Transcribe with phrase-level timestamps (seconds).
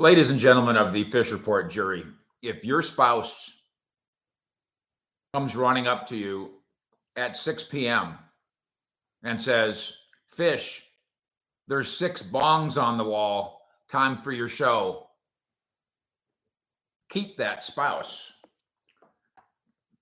[0.00, 2.06] Ladies and gentlemen of the Fish Report jury,
[2.40, 3.64] if your spouse
[5.34, 6.52] comes running up to you
[7.16, 8.14] at 6 p.m.
[9.24, 9.94] and says,
[10.32, 10.84] Fish,
[11.68, 13.60] there's six bongs on the wall,
[13.92, 15.06] time for your show,
[17.10, 18.32] keep that spouse.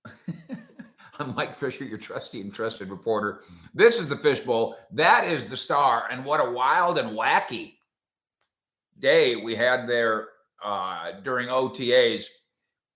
[1.19, 3.41] I'm Mike Fisher, your trusty and trusted reporter.
[3.75, 4.77] This is the Fishbowl.
[4.93, 6.05] That is the star.
[6.09, 7.78] And what a wild and wacky
[9.01, 10.29] day we had there
[10.65, 12.25] uh, during OTAs.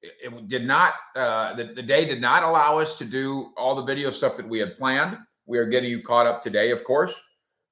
[0.02, 3.74] It, it did not, uh, the, the day did not allow us to do all
[3.74, 5.16] the video stuff that we had planned.
[5.46, 7.14] We are getting you caught up today, of course.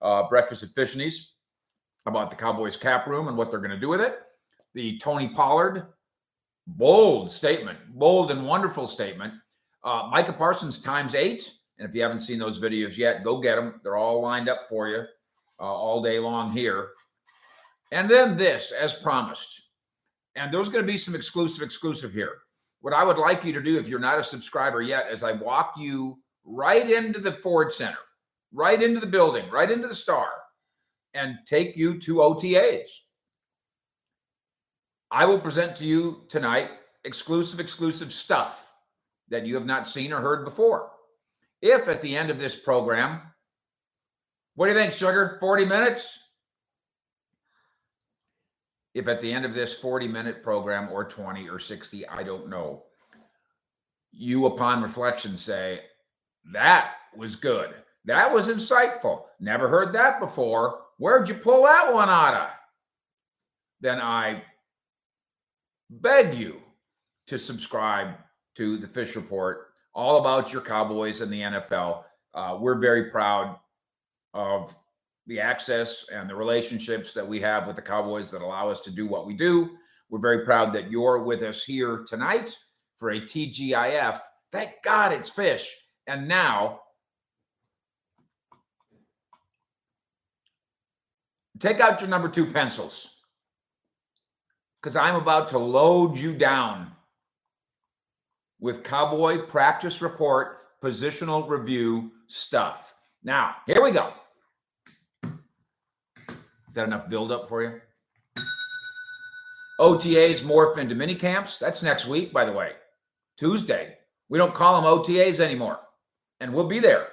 [0.00, 1.30] Uh, Breakfast at Fishnies
[2.06, 4.20] about the Cowboys cap room and what they're going to do with it.
[4.74, 5.88] The Tony Pollard
[6.66, 9.34] bold statement, bold and wonderful statement.
[9.82, 11.52] Uh, Micah Parsons times eight.
[11.78, 13.80] And if you haven't seen those videos yet, go get them.
[13.82, 15.04] They're all lined up for you
[15.58, 16.90] uh, all day long here.
[17.90, 19.70] And then this, as promised.
[20.36, 22.38] And there's going to be some exclusive, exclusive here.
[22.80, 25.32] What I would like you to do, if you're not a subscriber yet, is I
[25.32, 27.98] walk you right into the Ford Center,
[28.52, 30.28] right into the building, right into the star,
[31.14, 32.88] and take you to OTAs.
[35.10, 36.70] I will present to you tonight
[37.04, 38.72] exclusive, exclusive stuff
[39.28, 40.90] that you have not seen or heard before.
[41.62, 43.20] If at the end of this program,
[44.54, 45.36] what do you think, Sugar?
[45.40, 46.19] 40 minutes?
[48.94, 52.48] If at the end of this 40 minute program or 20 or 60, I don't
[52.48, 52.84] know,
[54.12, 55.80] you upon reflection say,
[56.52, 57.74] that was good.
[58.04, 59.24] That was insightful.
[59.38, 60.80] Never heard that before.
[60.98, 62.50] Where'd you pull that one out of?
[63.80, 64.42] Then I
[65.88, 66.60] beg you
[67.28, 68.14] to subscribe
[68.56, 72.04] to the Fish Report, all about your Cowboys and the NFL.
[72.34, 73.56] Uh, we're very proud
[74.34, 74.74] of
[75.26, 78.90] the access and the relationships that we have with the Cowboys that allow us to
[78.90, 79.70] do what we do.
[80.08, 82.56] We're very proud that you're with us here tonight
[82.98, 84.20] for a TGIF.
[84.52, 85.72] Thank God it's fish.
[86.06, 86.80] And now,
[91.60, 93.08] take out your number two pencils
[94.80, 96.90] because I'm about to load you down
[98.58, 102.94] with Cowboy practice report, positional review stuff.
[103.22, 104.12] Now, here we go.
[106.70, 107.80] Is that enough buildup for you?
[109.80, 111.58] OTAs morph into mini camps.
[111.58, 112.72] That's next week, by the way.
[113.36, 113.96] Tuesday.
[114.28, 115.80] We don't call them OTAs anymore.
[116.38, 117.08] And we'll be there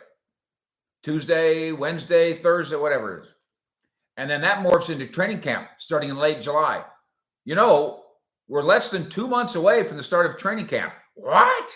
[1.01, 3.29] Tuesday, Wednesday, Thursday, whatever it is.
[4.17, 6.83] And then that morphs into training camp starting in late July.
[7.43, 8.03] You know,
[8.47, 10.93] we're less than two months away from the start of training camp.
[11.15, 11.69] What?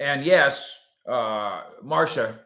[0.00, 0.76] And yes,
[1.08, 2.40] uh, Marcia,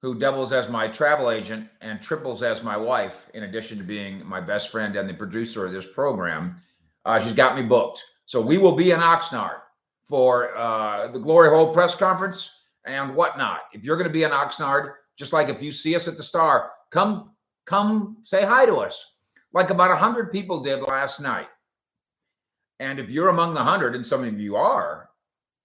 [0.00, 4.24] who doubles as my travel agent and triples as my wife, in addition to being
[4.26, 6.60] my best friend and the producer of this program.
[7.04, 8.02] Uh, she's got me booked.
[8.26, 9.60] So we will be in Oxnard
[10.04, 12.50] for uh, the Glory Hole press conference
[12.86, 13.60] and whatnot.
[13.72, 16.22] If you're going to be in Oxnard, just like if you see us at the
[16.22, 17.30] Star, come
[17.66, 19.16] come say hi to us,
[19.52, 21.48] like about 100 people did last night.
[22.80, 25.10] And if you're among the 100, and some of you are,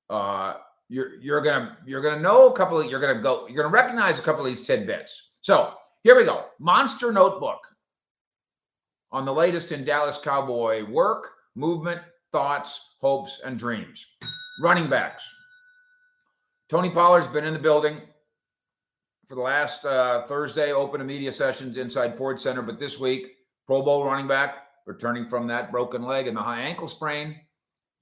[0.10, 0.56] uh,
[0.94, 4.20] you're you're gonna you're gonna know a couple of you're gonna go you're gonna recognize
[4.20, 5.32] a couple of these tidbits.
[5.42, 5.74] So
[6.04, 6.46] here we go.
[6.60, 7.60] Monster notebook
[9.12, 14.06] on the latest in Dallas Cowboy work, movement, thoughts, hopes, and dreams.
[14.62, 15.24] Running backs.
[16.70, 17.98] Tony Pollard's been in the building
[19.28, 23.32] for the last uh, Thursday open to media sessions inside Ford Center, but this week
[23.66, 27.40] Pro Bowl running back returning from that broken leg and the high ankle sprain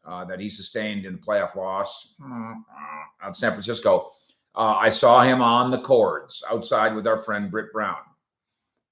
[0.06, 2.54] uh, that he sustained in the playoff loss uh,
[3.24, 4.12] out San Francisco.
[4.56, 7.98] Uh, I saw him on the cords outside with our friend Britt Brown.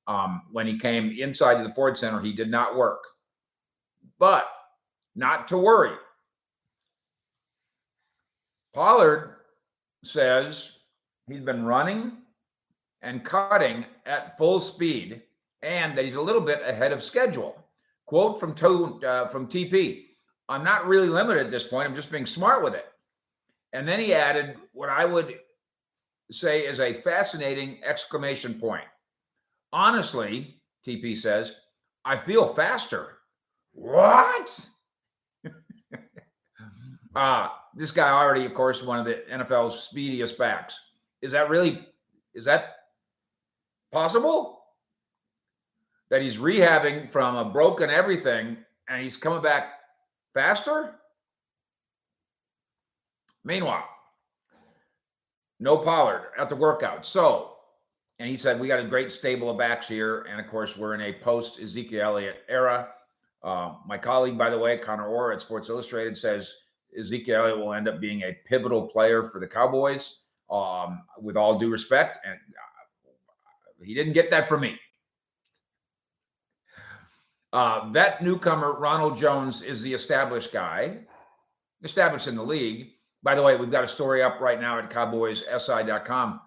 [0.08, 3.04] Um, when he came inside to the Ford Center, he did not work.
[4.18, 4.50] But
[5.16, 5.96] not to worry.
[8.74, 9.36] Pollard
[10.04, 10.78] says
[11.28, 12.14] he's been running
[13.02, 15.22] and cutting at full speed
[15.62, 17.64] and that he's a little bit ahead of schedule.
[18.06, 20.06] Quote from, to, uh, from TP
[20.50, 21.88] I'm not really limited at this point.
[21.88, 22.86] I'm just being smart with it.
[23.72, 25.36] And then he added what I would
[26.32, 28.86] say is a fascinating exclamation point.
[29.72, 31.56] Honestly, TP says,
[32.04, 33.20] I feel faster.
[33.74, 34.60] What?
[37.16, 40.80] uh, this guy already, of course, one of the NFL's speediest backs.
[41.22, 41.88] Is that really,
[42.34, 42.78] is that
[43.92, 44.64] possible?
[46.10, 48.58] That he's rehabbing from a broken everything
[48.88, 49.74] and he's coming back
[50.34, 50.96] faster?
[53.44, 53.88] Meanwhile,
[55.60, 57.06] no Pollard at the workout.
[57.06, 57.56] So
[58.20, 60.26] and he said, We got a great stable of backs here.
[60.30, 62.90] And of course, we're in a post Ezekiel Elliott era.
[63.42, 66.54] Uh, my colleague, by the way, Connor Orr at Sports Illustrated, says
[66.98, 70.20] Ezekiel Elliott will end up being a pivotal player for the Cowboys,
[70.52, 72.18] um, with all due respect.
[72.26, 74.78] And uh, he didn't get that from me.
[77.52, 81.00] Uh, that newcomer, Ronald Jones, is the established guy,
[81.84, 82.92] established in the league.
[83.24, 86.42] By the way, we've got a story up right now at cowboyssi.com.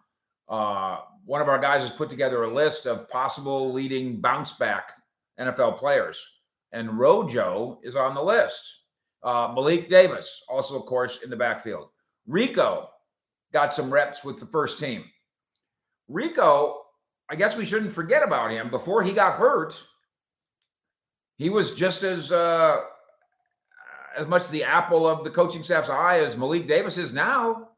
[0.48, 4.92] Uh, one of our guys has put together a list of possible leading bounce back
[5.38, 6.22] NFL players,
[6.72, 8.62] and Rojo is on the list.
[9.22, 11.88] Uh, Malik Davis, also, of course, in the backfield.
[12.26, 12.88] Rico
[13.52, 15.04] got some reps with the first team.
[16.08, 16.80] Rico,
[17.30, 18.70] I guess we shouldn't forget about him.
[18.70, 19.80] Before he got hurt,
[21.42, 22.80] he was just as uh,
[24.16, 27.70] as much the apple of the coaching staff's eye as Malik Davis is now.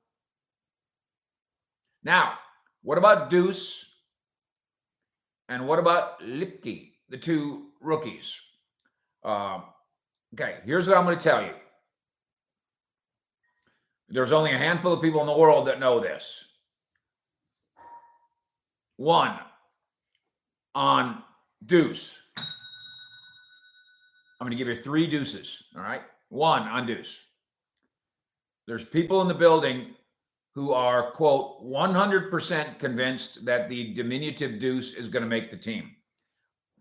[2.02, 2.34] Now,
[2.82, 3.90] what about Deuce?
[5.48, 8.38] And what about Luepke, the two rookies?
[9.24, 9.60] Uh,
[10.34, 11.52] okay, here's what I'm going to tell you.
[14.10, 16.44] There's only a handful of people in the world that know this.
[18.96, 19.38] One,
[20.74, 21.22] on
[21.64, 22.23] Deuce.
[24.44, 25.64] I'm going to give you three deuces.
[25.74, 26.02] All right.
[26.28, 27.18] One on deuce.
[28.66, 29.94] There's people in the building
[30.54, 35.92] who are, quote, 100% convinced that the diminutive deuce is going to make the team.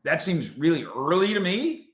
[0.04, 1.92] That seems really early to me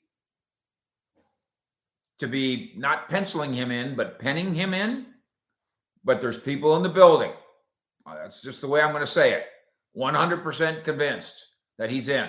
[2.18, 5.06] to be not penciling him in, but penning him in.
[6.04, 7.33] But there's people in the building.
[8.07, 9.45] Uh, that's just the way I'm going to say it.
[9.95, 11.45] 100% convinced
[11.77, 12.27] that he's in.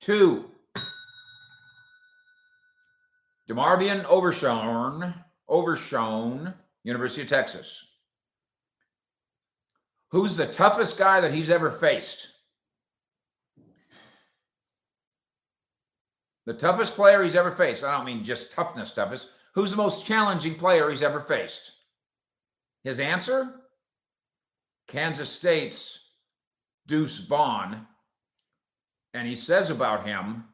[0.00, 0.52] Two,
[3.48, 5.14] DeMarvion Overshown,
[5.48, 6.54] Overshown,
[6.84, 7.86] University of Texas.
[10.10, 12.28] Who's the toughest guy that he's ever faced?
[16.46, 17.84] The toughest player he's ever faced.
[17.84, 19.28] I don't mean just toughness, toughest.
[19.54, 21.72] Who's the most challenging player he's ever faced?
[22.84, 23.54] His answer?
[24.86, 25.98] Kansas State's
[26.86, 27.86] Deuce Vaughn.
[29.12, 30.44] And he says about him,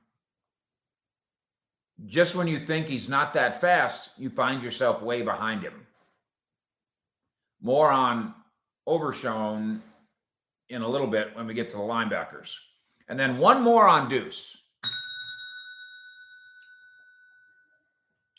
[2.06, 5.86] just when you think he's not that fast, you find yourself way behind him.
[7.62, 8.34] More on
[8.86, 9.82] Overshown
[10.68, 12.54] in a little bit when we get to the linebackers.
[13.08, 14.58] And then one more on Deuce.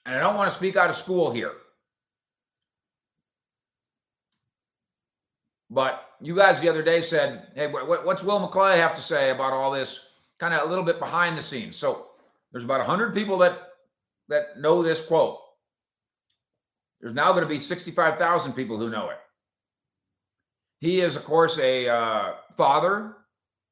[0.05, 1.53] And I don't want to speak out of school here.
[5.71, 9.53] But you guys the other day said, hey, what's Will McClay have to say about
[9.53, 10.05] all this?
[10.37, 11.75] Kind of a little bit behind the scenes.
[11.75, 12.07] So
[12.55, 13.59] there's about 100 people that
[14.29, 15.39] that know this quote.
[17.01, 19.17] There's now going to be 65,000 people who know it.
[20.79, 23.17] He is, of course, a uh, father,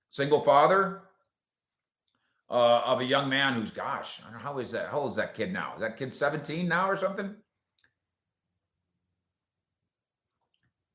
[0.09, 1.03] single father
[2.49, 4.89] uh, of a young man who's, gosh, I don't know how is that?
[4.89, 5.71] How old is that kid now?
[5.75, 7.33] Is that kid 17 now or something?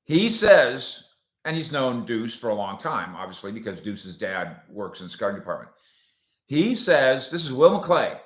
[0.05, 1.05] He says,
[1.47, 5.11] and he's known Deuce for a long time, obviously, because Deuce's dad works in the
[5.11, 5.71] scouting department.
[6.49, 8.19] He says, this is Will McClay.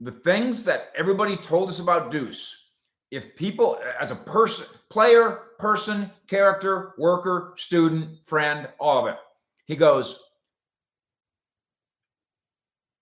[0.00, 2.68] The things that everybody told us about Deuce,
[3.10, 9.18] if people, as a person, player, person, character, worker, student, friend, all of it,
[9.66, 10.22] he goes,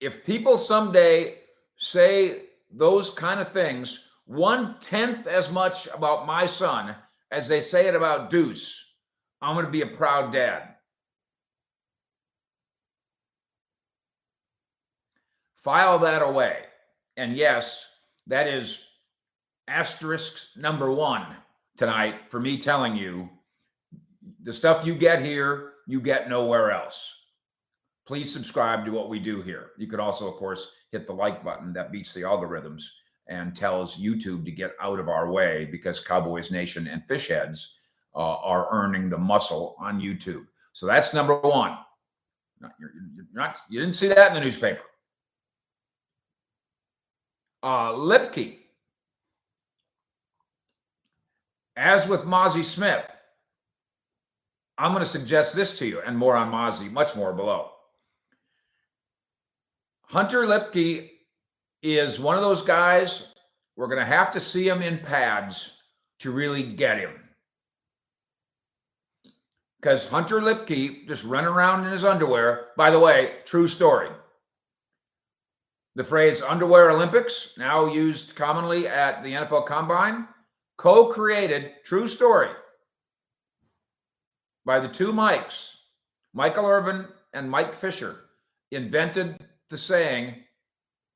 [0.01, 1.41] if people someday
[1.77, 6.95] say those kind of things, one tenth as much about my son
[7.31, 8.95] as they say it about Deuce,
[9.43, 10.74] I'm going to be a proud dad.
[15.65, 16.59] File that away.
[17.17, 17.87] And yes,
[18.27, 18.81] that is
[19.67, 21.27] asterisk number one
[21.79, 23.31] tonight for me telling you
[24.43, 27.11] the stuff you get here, you get nowhere else.
[28.07, 29.71] Please subscribe to what we do here.
[29.79, 32.83] You could also, of course, hit the like button that beats the algorithms
[33.29, 37.65] and tells YouTube to get out of our way because Cowboys Nation and Fishheads
[38.15, 40.47] uh, are earning the muscle on YouTube.
[40.75, 41.79] So that's number one.
[42.79, 44.83] You're, you're not, you didn't see that in the newspaper
[47.65, 48.59] uh, Luepke.
[51.77, 53.05] As with Mazi Smith,
[54.79, 57.71] I'm going to suggest this to you and more on Mazi, much more below.
[60.03, 61.11] Hunter Luepke
[61.83, 63.35] is one of those guys
[63.77, 65.79] we're going to have to see him in pads
[66.21, 67.11] to really get him.
[69.81, 72.69] Because Hunter Luepke just run around in his underwear.
[72.77, 74.09] By the way, true story.
[75.97, 80.27] The phrase underwear Olympics, now used commonly at the NFL Combine,
[80.77, 82.51] co created, true story.
[84.65, 85.77] by the two Mikes,
[86.33, 88.17] Michael Irvin and Mike Fisher,
[88.73, 89.37] invented
[89.71, 90.35] the saying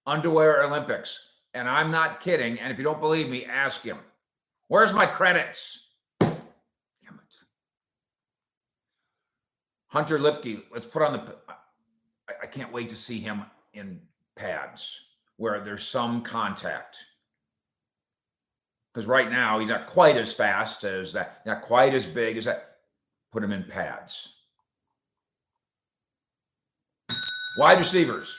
[0.06, 1.18] underwear Olympics.
[1.54, 2.60] And I'm not kidding.
[2.60, 3.98] And if you don't believe me, ask him.
[4.68, 5.86] Where's my credits?
[6.20, 7.34] Damn it.
[9.88, 11.36] Hunter Luepke, let's put on the.
[12.28, 13.42] I, I can't wait to see him
[13.72, 14.00] in
[14.38, 15.00] pads
[15.36, 16.98] where there's some contact.
[18.92, 22.46] Because right now he's not quite as fast as that, not quite as big as
[22.46, 22.76] that.
[23.32, 24.34] Put him in pads.
[27.58, 28.34] Wide receivers.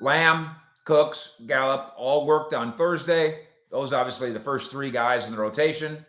[0.00, 0.50] Lamb,
[0.84, 3.46] Cooks, Gallup all worked on Thursday.
[3.70, 6.04] Those obviously the first three guys in the rotation.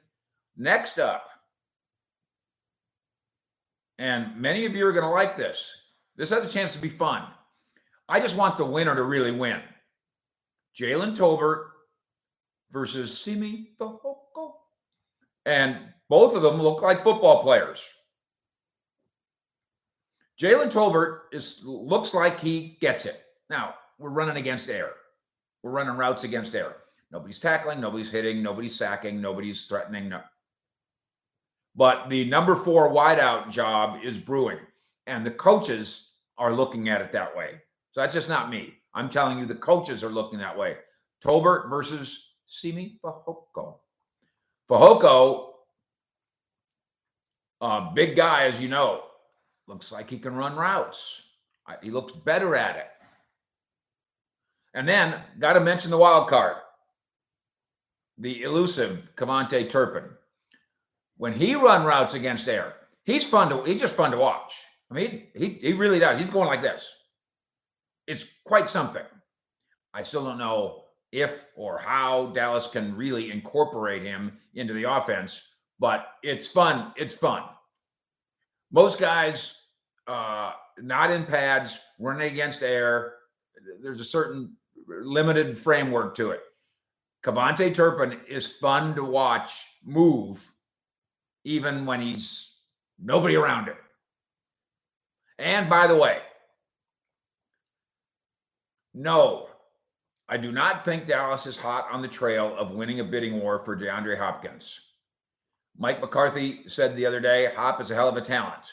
[0.58, 1.30] Next up,
[3.98, 5.72] and many of you are going to like this.
[6.16, 7.24] This has a chance to be fun.
[8.08, 9.62] I just want the winner to really win.
[10.80, 11.68] Jalen Tolbert
[12.72, 14.54] versus Simi Fehoko.
[15.46, 15.78] And
[16.10, 17.82] both of them look like football players.
[20.40, 23.24] Jalen Tolbert is looks like he gets it.
[23.50, 24.92] Now, we're running against air.
[25.64, 26.76] We're running routes against air.
[27.12, 30.10] Nobody's tackling, nobody's hitting, nobody's sacking, nobody's threatening.
[30.10, 30.22] No.
[31.76, 34.60] But the number four wideout job is brewing,
[35.08, 37.62] and the coaches are looking at it that way.
[37.96, 38.74] So that's just not me.
[38.94, 40.76] I'm telling you, the coaches are looking that way.
[41.24, 43.78] Tolbert versus Simi Fehoko.
[44.70, 45.52] Fehoko,
[47.62, 49.04] a big guy, as you know,
[49.68, 51.22] looks like he can run routes.
[51.82, 52.88] He looks better at it.
[54.74, 56.58] And then got to mention the wild card,
[58.18, 60.10] the elusive KaVontae Turpin.
[61.16, 62.74] When he run routes against air,
[63.06, 64.52] he's fun to he's just fun to watch.
[64.92, 66.20] I mean, he he really does.
[66.20, 66.90] He's going like this.
[68.08, 69.06] It's quite something.
[69.94, 75.42] I still don't know if or how Dallas can really incorporate him into the offense,
[75.80, 76.92] but it's fun.
[76.98, 77.44] It's fun.
[78.72, 79.56] Most guys
[80.08, 83.14] uh not in pads, running against air.
[83.82, 84.56] There's a certain
[84.88, 86.42] limited framework to it.
[87.24, 90.52] KaVontae Turpin is fun to watch move,
[91.44, 92.58] even when he's
[93.02, 93.78] nobody around him.
[95.40, 96.20] And by the way,
[98.96, 99.48] no,
[100.28, 103.60] I do not think Dallas is hot on the trail of winning a bidding war
[103.60, 104.80] for DeAndre Hopkins.
[105.78, 108.64] Mike McCarthy said the other day, Hop is a hell of a talent.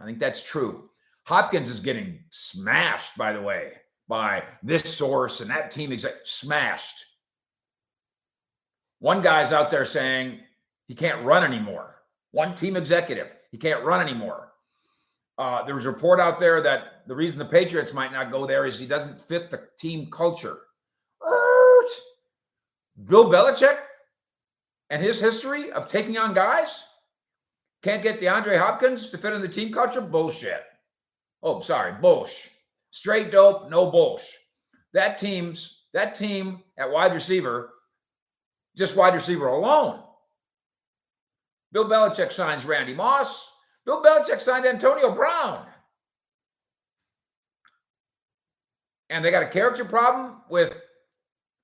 [0.00, 0.88] I think that's true.
[1.24, 3.72] Hopkins is getting smashed, by the way,
[4.08, 7.04] by this source and that team exec smashed.
[9.00, 10.38] One guy's out there saying
[10.86, 11.96] he can't run anymore.
[12.30, 14.49] One team executive, he can't run anymore.
[15.38, 18.46] Uh, there was a report out there that the reason the Patriots might not go
[18.46, 20.58] there is he doesn't fit the team culture.
[23.06, 23.78] Bill Belichick
[24.90, 26.84] and his history of taking on guys
[27.82, 30.02] can't get DeAndre Hopkins to fit in the team culture?
[30.02, 30.62] Bullshit.
[31.42, 32.52] Oh, sorry, bullshit.
[32.90, 34.24] Straight dope, no bullsh.
[34.92, 37.70] That team's that team at wide receiver,
[38.76, 40.02] just wide receiver alone.
[41.72, 43.49] Bill Belichick signs Randy Moss.
[43.90, 45.66] Bill Belichick signed Antonio Brown.
[49.08, 50.80] And they got a character problem with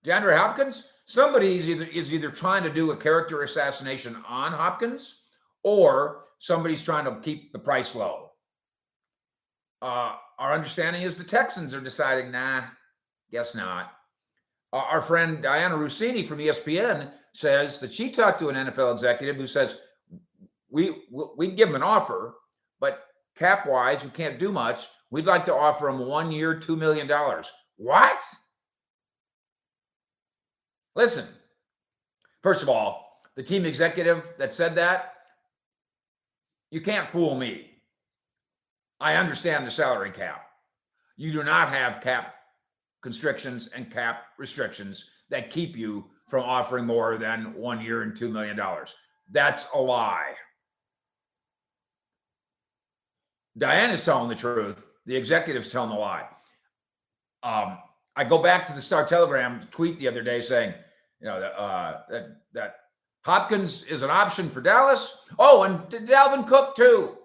[0.05, 0.89] DeAndre Hopkins.
[1.05, 5.21] Somebody is either is either trying to do a character assassination on Hopkins,
[5.63, 8.31] or somebody's trying to keep the price low.
[9.81, 12.65] Uh, our understanding is the Texans are deciding, nah,
[13.31, 13.93] guess not.
[14.73, 19.37] Uh, our friend Dianna Russini from ESPN says that she talked to an NFL executive
[19.37, 19.79] who says
[20.71, 22.35] we we give him an offer,
[22.81, 23.05] but
[23.37, 24.87] cap wise, we can't do much.
[25.11, 27.51] We'd like to offer him one year, two million dollars.
[27.77, 28.23] What?
[30.95, 31.27] Listen,
[32.43, 35.13] first of all, the team executive that said that,
[36.71, 37.71] you can't fool me.
[38.99, 40.47] I understand the salary cap.
[41.17, 42.35] You do not have cap
[43.03, 48.33] constrictions and cap restrictions that keep you from offering more than one year and $2
[48.33, 48.59] million.
[49.31, 50.33] That's a lie.
[53.59, 54.85] Diane is telling the truth.
[55.07, 56.27] The executive's telling the lie.
[57.43, 57.79] Um,
[58.17, 60.75] I go back to the Star Telegram tweet the other day saying,
[61.21, 62.77] you know, uh, that that
[63.25, 65.19] Hopkins is an option for Dallas.
[65.39, 67.17] Oh, and Dalvin Cook too.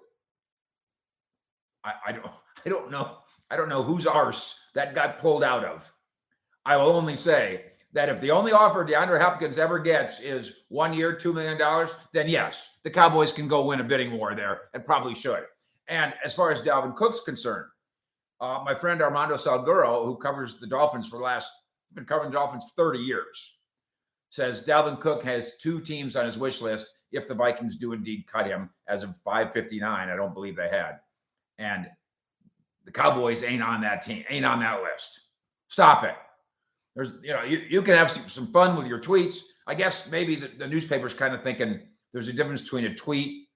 [1.84, 2.26] I, I don't
[2.66, 3.18] I don't know
[3.50, 5.92] I don't know whose arse that got pulled out of.
[6.64, 10.94] I will only say that if the only offer DeAndre Hopkins ever gets is one
[10.94, 14.86] year, $2 million, then yes, the Cowboys can go win a bidding war there and
[14.86, 15.44] probably should.
[15.88, 17.66] And as far as Dalvin Cook's concerned,
[18.40, 21.50] uh, my friend Armando Salguero, who covers the Dolphins for the last,
[21.94, 23.56] been covering the Dolphins 30 years,
[24.30, 28.24] says Dalvin Cook has two teams on his wish list if the Vikings do indeed
[28.26, 30.08] cut him as of 559.
[30.08, 31.00] I don't believe they had.
[31.58, 31.86] And
[32.84, 35.20] the Cowboys ain't on that team, ain't on that list.
[35.68, 36.14] Stop it.
[36.94, 39.40] There's, you know, you, you can have some, some fun with your tweets.
[39.66, 41.80] I guess maybe the, the newspaper's kind of thinking
[42.12, 43.48] there's a difference between a tweet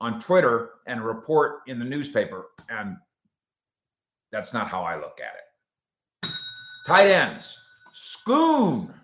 [0.00, 2.46] on Twitter and report in the newspaper.
[2.68, 2.96] And
[4.30, 6.30] that's not how I look at it.
[6.86, 7.58] Tight ends,
[7.94, 8.94] Schoon.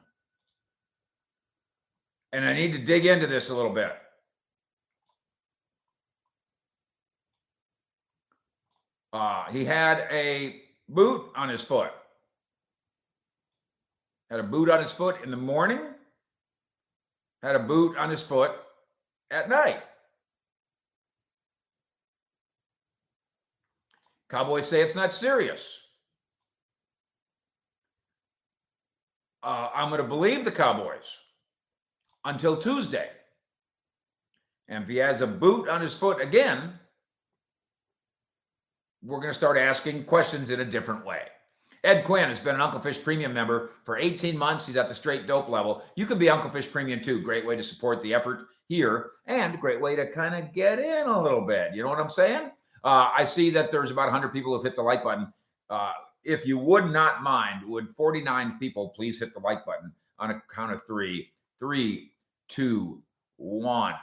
[2.33, 3.93] And I need to dig into this a little bit.
[9.13, 11.93] Uh, he had a boot on his foot.
[14.31, 15.79] Had a boot on his foot in the morning.
[17.43, 18.53] Had a boot on his foot
[19.31, 19.83] at night.
[24.31, 25.81] Cowboys say it's not serious.
[29.43, 31.16] Uh, I'm going to believe the Cowboys
[32.25, 33.11] until Tuesday.
[34.69, 36.73] And if he has a boot on his foot again,
[39.02, 41.21] we're going to start asking questions in a different way.
[41.85, 44.66] Ed Quinn has been an Uncle Fish Premium member for 18 months.
[44.66, 45.83] He's at the straight dope level.
[45.97, 47.21] You can be Uncle Fish Premium too.
[47.21, 51.07] Great way to support the effort here and great way to kind of get in
[51.07, 51.75] a little bit.
[51.75, 52.50] You know what I'm saying?
[52.85, 55.33] Uh, I see that there's about 100 people who have hit the like button.
[55.71, 60.31] Uh, if you would not mind, would 49 people please hit the like button on
[60.31, 61.31] a count of three?
[61.59, 62.12] Three,
[62.49, 63.03] two,
[63.37, 63.95] one.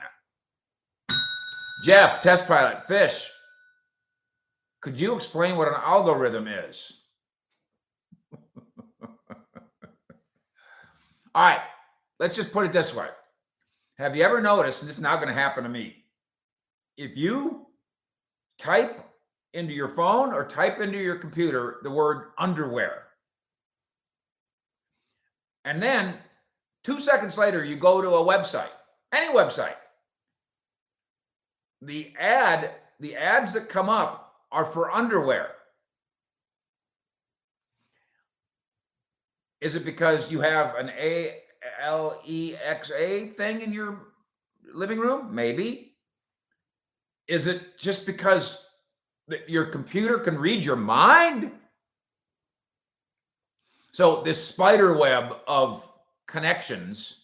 [1.84, 3.30] Jeff, test pilot, fish.
[4.82, 6.92] Could you explain what an algorithm is?
[11.36, 11.62] All right,
[12.20, 13.08] let's just put it this way.
[14.00, 15.98] Have you ever noticed, and this is now going to happen to me,
[16.98, 17.68] if you
[18.62, 19.03] type
[19.53, 23.03] into your phone or type into your computer the word underwear,
[25.65, 26.13] and then
[26.84, 28.70] two seconds later you go to a website,
[29.12, 29.75] any website,
[31.82, 35.50] the ad, the ads that come up are for underwear.
[39.60, 41.38] Is it because you have an A
[41.81, 43.98] L E X A thing in your
[44.74, 45.33] living room?
[45.33, 45.91] Maybe.
[47.31, 48.67] Is it just because
[49.48, 51.50] your computer can read your mind?
[53.94, 55.89] So this spider web of
[56.27, 57.22] connections,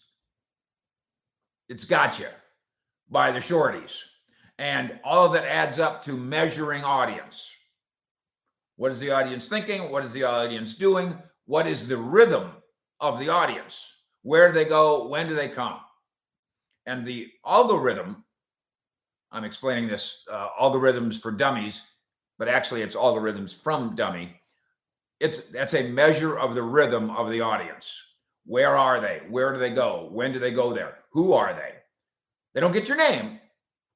[1.68, 2.28] it's got you
[3.10, 4.00] by the shorties.
[4.58, 7.52] And all of that adds up to measuring audience.
[8.76, 9.90] What is the audience thinking?
[9.92, 11.18] What is the audience doing?
[11.44, 12.52] What is the rhythm
[12.98, 13.84] of the audience?
[14.22, 15.06] Where do they go?
[15.08, 15.80] When do they come?
[16.86, 18.24] And the algorithm,
[19.30, 21.82] I'm explaining this uh, algorithms for dummies,
[22.38, 24.40] but actually it's algorithms from dummy.
[25.20, 27.94] It's that's a measure of the rhythm of the audience.
[28.46, 29.20] Where are they?
[29.28, 30.08] Where do they go?
[30.10, 30.98] When do they go there?
[31.12, 31.74] Who are they?
[32.54, 33.38] They don't get your name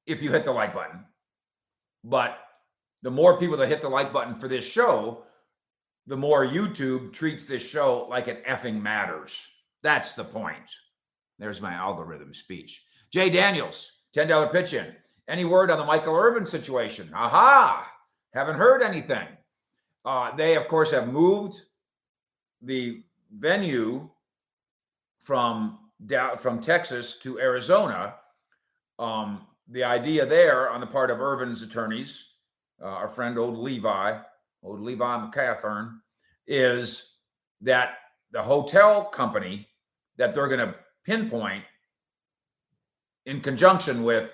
[0.06, 1.04] if you hit the like button.
[2.04, 2.38] But
[3.02, 5.24] the more people that hit the like button for this show,
[6.06, 9.40] the more YouTube treats this show like it effing matters.
[9.82, 10.70] That's the point.
[11.38, 12.82] There's my algorithm speech.
[13.12, 14.94] Jay Daniels, $10 pitch in.
[15.32, 17.10] Any word on the Michael Irvin situation?
[17.14, 17.90] Aha!
[18.34, 19.26] Haven't heard anything.
[20.04, 21.58] Uh, they, of course, have moved
[22.60, 23.02] the
[23.34, 24.10] venue
[25.22, 25.78] from
[26.36, 28.16] from Texas to Arizona.
[28.98, 32.28] Um, the idea there on the part of Irvin's attorneys,
[32.82, 34.18] uh, our friend old Levi,
[34.62, 36.00] old Levi McCathern,
[36.46, 37.14] is
[37.62, 37.94] that
[38.32, 39.66] the hotel company
[40.18, 40.74] that they're going to
[41.06, 41.64] pinpoint
[43.24, 44.30] in conjunction with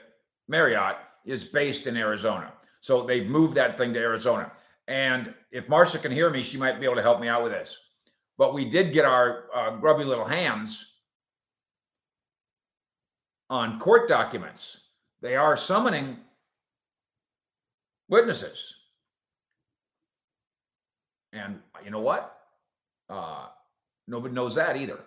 [0.48, 2.52] Marriott is based in Arizona.
[2.80, 4.50] So they've moved that thing to Arizona.
[4.87, 7.52] And if Marcia can hear me, she might be able to help me out with
[7.52, 7.76] this.
[8.38, 10.94] But we did get our uh, grubby little hands
[13.50, 14.80] on court documents.
[15.20, 16.18] They are summoning
[18.08, 18.74] witnesses.
[21.32, 22.38] And you know what?
[23.11, 23.46] Uh,
[24.06, 25.00] nobody knows that either.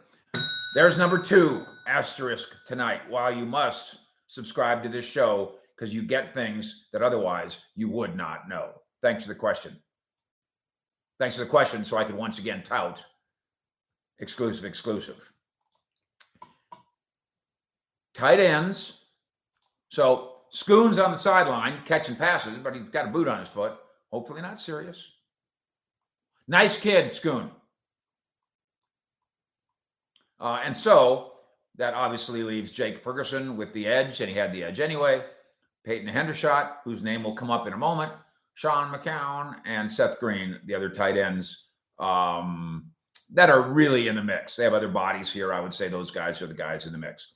[0.76, 3.02] There's number two asterisk tonight.
[3.10, 3.98] While you must
[4.32, 8.70] subscribe to this show because you get things that otherwise you would not know.
[9.02, 9.76] Thanks for the question.
[11.20, 11.84] Thanks for the question.
[11.84, 13.04] So I could once again tout
[14.20, 15.18] exclusive, exclusive.
[18.14, 19.00] Tight ends.
[19.90, 23.74] So Schoon's on the sideline catching passes, but he's got a boot on his foot.
[24.12, 25.04] Hopefully not serious.
[26.48, 27.50] Nice kid, Schoon.
[30.40, 31.31] Uh, and so
[31.78, 35.24] that obviously leaves Jake Ferguson with the edge, and he had the edge anyway.
[35.84, 38.12] Peyton Hendershot, whose name will come up in a moment,
[38.54, 42.92] Sean McKeon, and Seth Green, the other tight ends um,
[43.34, 44.56] that are really in the mix.
[44.56, 45.54] They have other bodies here.
[45.54, 47.34] I would say those guys are the guys in the mix.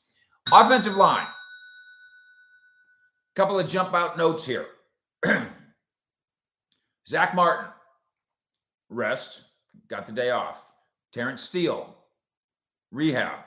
[0.53, 1.27] Offensive line.
[3.35, 4.67] Couple of jump out notes here.
[7.07, 7.71] Zack Martin,
[8.89, 9.41] rest,
[9.89, 10.61] got the day off.
[11.13, 11.95] Terence Steele,
[12.91, 13.39] rehab,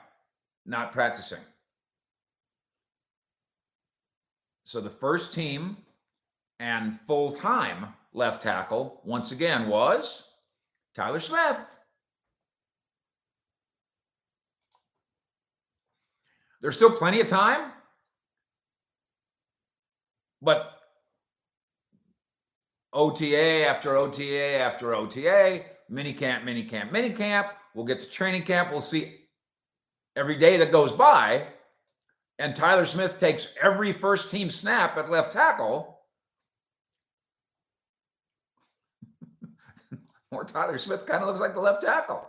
[0.69, 1.39] not practicing.
[4.65, 5.77] So the first team
[6.59, 10.27] and full time left tackle once again was
[10.95, 11.57] Tyler Smith.
[16.61, 17.71] There's still plenty of time,
[20.41, 20.73] but
[22.93, 27.47] OTA after OTA after OTA, mini camp, mini camp, mini camp.
[27.73, 28.71] We'll get to training camp.
[28.71, 29.18] We'll see
[30.15, 31.47] every day that goes by.
[32.37, 35.99] And Tyler Smith takes every first team snap at left tackle.
[40.31, 42.23] Or Tyler Smith kind of looks like the left tackle.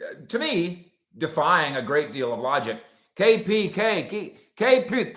[0.00, 2.80] Uh, to me, defying a great deal of logic.
[3.16, 4.08] KPK,
[4.56, 5.16] K,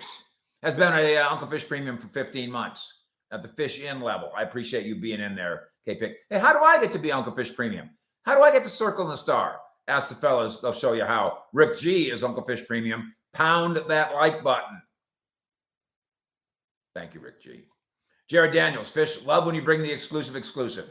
[0.62, 2.92] has been a uh, Uncle Fish premium for 15 months
[3.32, 4.30] at the Fish In level.
[4.36, 6.16] I appreciate you being in there, K Pick.
[6.30, 7.90] Hey, how do I get to be Uncle Fish premium?
[8.22, 9.60] How do I get to circle in the star?
[9.88, 11.44] Ask the fellas, they'll show you how.
[11.52, 13.14] Rick G is Uncle Fish premium.
[13.32, 14.80] Pound that like button.
[16.94, 17.62] Thank you, Rick G.
[18.28, 20.90] Jared Daniels, Fish, love when you bring the exclusive exclusive.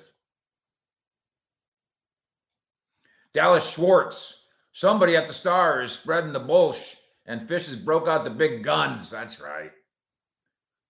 [3.33, 6.95] Dallas Schwartz, somebody at the Star is spreading the bullsh,
[7.27, 9.11] and Fish has broke out the big guns.
[9.11, 9.71] That's right.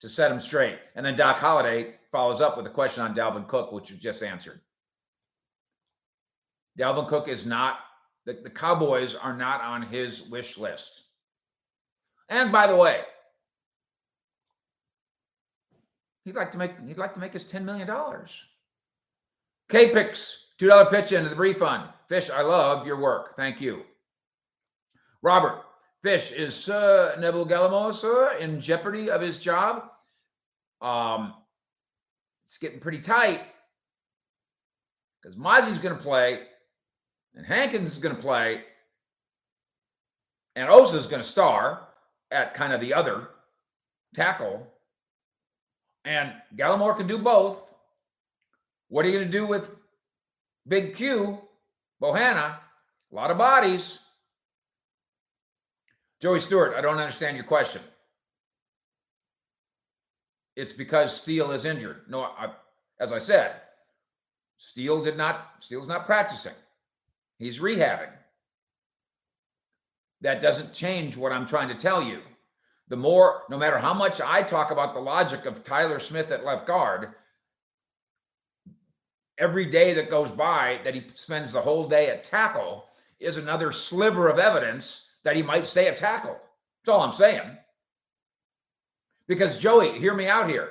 [0.02, 0.78] To set him straight.
[0.96, 4.24] And then Doc Holliday follows up with a question on Dalvin Cook, which you just
[4.24, 4.62] answered.
[6.80, 7.80] Dalvin Cook is not,
[8.28, 11.02] the, the Cowboys are not on his wish list.
[12.30, 13.02] And by the way,
[16.28, 17.90] He'd like to make he'd like to make his $10 million.
[19.70, 21.88] K-Pix, $2 pitch into the refund.
[22.10, 23.38] Fish, I love your work.
[23.38, 23.84] Thank you.
[25.22, 25.64] Robert,
[26.04, 29.84] Fish, is Sir Neville Gallimore, in jeopardy of his job?
[30.82, 31.34] Um,
[32.46, 33.44] it's getting pretty tight
[35.22, 36.42] because Mazi's going to play,
[37.38, 38.64] and Hankins is going to play,
[40.58, 41.88] and Osa is going to star
[42.32, 43.30] at kind of the other
[44.14, 44.68] tackle
[46.08, 47.62] and Gallimore can do both.
[48.88, 49.76] What are you going to do with
[50.68, 51.40] Big Q,
[52.02, 52.56] Bohanna?
[53.12, 54.00] A lot of bodies.
[56.22, 57.82] Joey Stewart, I don't understand your question.
[60.56, 62.04] It's because Steele is injured.
[62.08, 62.52] No, I,
[63.00, 63.58] as I said,
[64.58, 66.54] Steele did not, Steele's not practicing.
[67.38, 68.12] He's rehabbing.
[70.22, 72.22] That doesn't change what I'm trying to tell you
[72.90, 76.46] the more, no matter how much I talk about the logic of Tyler Smith at
[76.46, 77.10] left guard,
[79.38, 82.86] every day that goes by that he spends the whole day at tackle
[83.20, 86.40] is another sliver of evidence that he might stay at tackle.
[86.86, 87.58] That's all I'm saying.
[89.28, 90.70] Because Joey, hear me out here.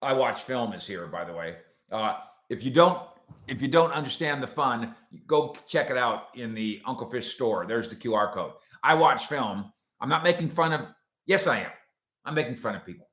[0.00, 1.56] I watch film is here, by the way.
[1.90, 3.00] Uh, if you don't,
[3.46, 4.94] if you don't understand the fun,
[5.26, 7.66] go check it out in the Uncle Fish store.
[7.66, 8.52] There's the QR code.
[8.82, 9.72] I watch film
[10.04, 10.92] I'm not making fun of,
[11.24, 11.70] yes, I am.
[12.26, 13.08] I'm making fun of people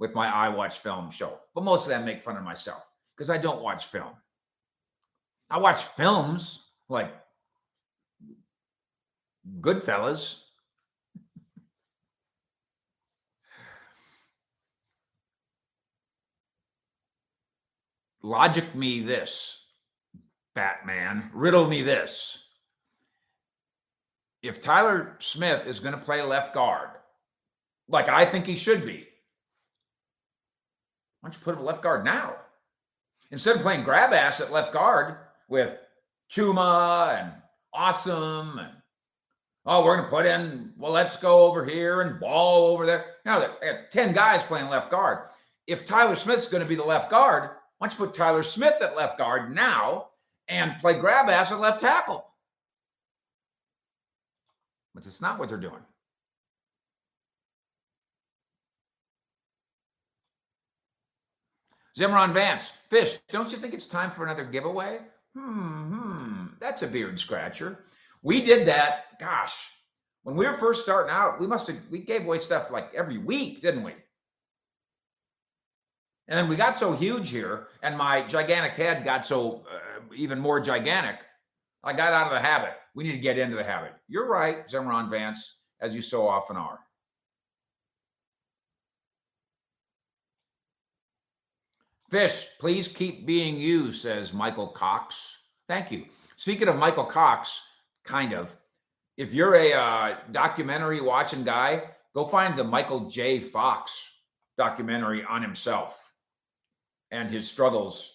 [0.00, 2.82] with my I Watch Film show, but mostly I make fun of myself
[3.16, 4.10] because I don't watch film.
[5.48, 7.14] I watch films like
[9.60, 10.40] Goodfellas.
[18.26, 19.62] Logic me this,
[20.56, 21.30] Batman.
[21.32, 22.42] Riddle me this
[24.42, 26.88] if Tyler Smith is going to play left guard,
[27.88, 29.06] like I think he should be,
[31.20, 32.34] why don't you put him left guard now?
[33.30, 35.16] Instead of playing grab ass at left guard
[35.48, 35.76] with
[36.30, 37.32] Chuma and
[37.72, 38.72] Awesome and
[39.66, 43.04] oh, we're going to put in, well, let's go over here and ball over there.
[43.24, 45.28] Now, they have 10 guys playing left guard.
[45.66, 48.80] If Tyler Smith's going to be the left guard, why don't you put Tyler Smith
[48.80, 50.08] at left guard now
[50.48, 52.26] and play grab ass at left tackle?
[54.96, 55.82] but it's not what they're doing.
[61.96, 65.00] Zimron Vance, Fish, don't you think it's time for another giveaway?
[65.34, 67.84] Hmm, hmm, that's a beard scratcher.
[68.22, 69.54] We did that, gosh,
[70.22, 73.18] when we were first starting out, we must have, we gave away stuff like every
[73.18, 73.92] week, didn't we?
[76.28, 80.40] And then we got so huge here, and my gigantic head got so uh, even
[80.40, 81.20] more gigantic
[81.84, 82.72] I got out of the habit.
[82.96, 83.92] We need to get into the habit.
[84.08, 86.80] You're right, Zimron Vance, as you so often are.
[92.10, 95.36] Fish, please keep being you, says Michael Cox.
[95.68, 96.06] Thank you.
[96.36, 97.60] Speaking of Michael Cox,
[98.04, 98.56] kind of,
[99.16, 101.84] if you're a uh, documentary watching guy,
[102.16, 103.40] Go find the Michael J.
[103.40, 103.94] Fox
[104.56, 106.14] documentary on himself
[107.10, 108.12] and his struggles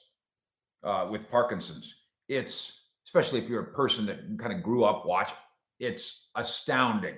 [0.84, 1.96] uh, with Parkinson's.
[2.28, 5.36] It's especially if you're a person that kind of grew up watching.
[5.80, 7.16] It's astounding.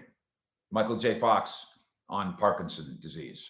[0.72, 1.20] Michael J.
[1.20, 1.68] Fox
[2.10, 3.48] on Parkinson's disease,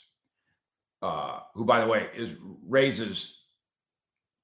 [1.01, 2.31] uh, who, by the way, is
[2.67, 3.39] raises.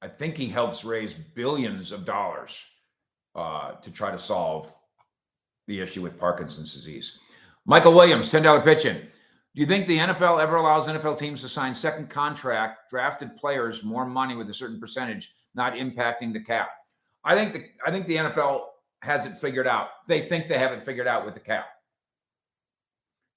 [0.01, 2.63] I think he helps raise billions of dollars
[3.35, 4.73] uh, to try to solve
[5.67, 7.19] the issue with Parkinson's disease.
[7.65, 9.07] Michael Williams, $10 pitch in.
[9.55, 13.83] Do you think the NFL ever allows NFL teams to sign second contract drafted players
[13.83, 16.69] more money with a certain percentage, not impacting the cap?
[17.23, 18.65] I think the I think the NFL
[19.01, 19.89] has it figured out.
[20.07, 21.65] They think they have it figured out with the cap.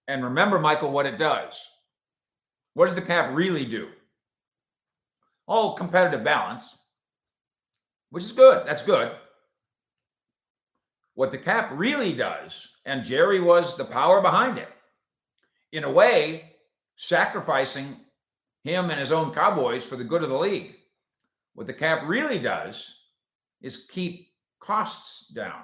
[0.09, 1.61] And remember, Michael, what it does.
[2.75, 3.89] What does the cap really do?
[5.49, 6.77] Oh, competitive balance,
[8.11, 8.67] which is good.
[8.67, 9.13] That's good.
[11.15, 14.69] What the cap really does, and Jerry was the power behind it,
[15.73, 16.53] in a way,
[16.97, 17.97] sacrificing
[18.65, 20.77] him and his own Cowboys for the good of the league.
[21.55, 23.01] What the cap really does
[23.61, 24.29] is keep
[24.61, 25.63] costs down.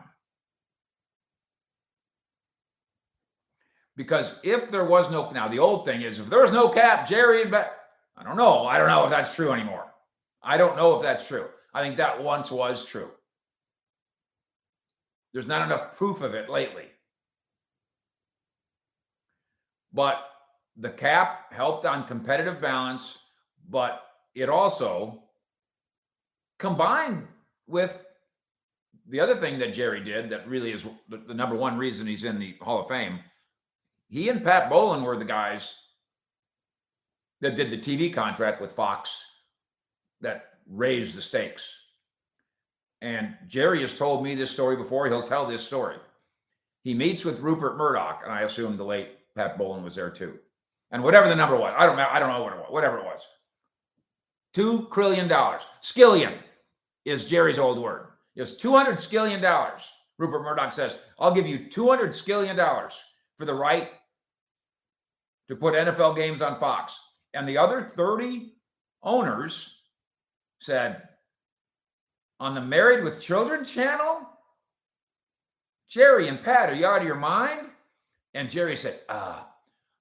[3.97, 7.09] Because if there was no, now the old thing is if there was no cap,
[7.09, 7.73] Jerry and Bet,
[8.16, 8.66] I don't know.
[8.66, 9.87] I don't know if that's true anymore.
[10.42, 11.47] I don't know if that's true.
[11.75, 13.11] I think that once was true.
[15.33, 16.87] There's not enough proof of it lately.
[19.99, 20.31] But
[20.77, 23.19] the cap helped on competitive balance,
[23.69, 25.25] but it also
[26.57, 27.27] combined
[27.67, 28.07] with
[29.09, 32.39] the other thing that Jerry did that really is the, number one reason he's in
[32.39, 33.19] the Hall of Fame.
[34.07, 35.75] He and Pat Bowlen were the guys
[37.41, 39.21] that did the TV contract with Fox
[40.21, 41.75] that raised the stakes.
[43.01, 45.09] And Jerry has told me this story before.
[45.09, 45.97] He'll tell this story.
[46.85, 50.37] He meets with Rupert Murdoch, and I assume the late Pat Bowlen was there too.
[50.90, 52.98] And whatever the number was, I don't know, I don't know what it was, whatever
[52.98, 53.20] it was.
[54.53, 55.62] Two trillion dollars.
[55.81, 56.35] Skillion
[57.05, 58.09] is Jerry's old word.
[58.35, 59.83] It's 200 skillion dollars.
[60.18, 63.01] Rupert Murdoch says, I'll give you 200 skillion dollars
[63.37, 63.90] for the right
[65.46, 66.98] to put NFL games on Fox.
[67.35, 68.55] And the other 30
[69.05, 69.83] owners
[70.61, 71.03] said,
[72.40, 74.29] on the Married with Children channel?
[75.88, 77.68] Jerry and Pat, are you out of your mind?
[78.38, 79.40] And Jerry said, uh,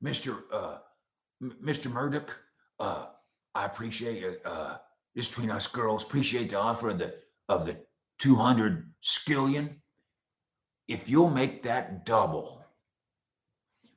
[0.04, 0.44] Mr.
[0.54, 0.78] Uh,
[1.42, 1.92] Mr.
[1.92, 2.38] Murdoch,
[2.80, 3.08] uh,
[3.56, 4.24] I appreciate.
[4.46, 4.78] Uh,
[5.16, 7.16] this between us girls, appreciate the offer of the
[7.50, 7.78] of the
[8.20, 9.78] 200 skillion.
[10.88, 12.64] If you'll make that double,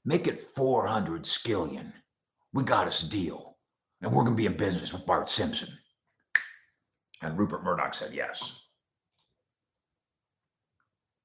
[0.06, 1.92] make it 400 skillion,
[2.54, 3.58] we got us a deal.
[4.00, 5.68] And we're going to be in business with Bart Simpson.
[7.20, 8.59] And Rupert Murdoch said yes.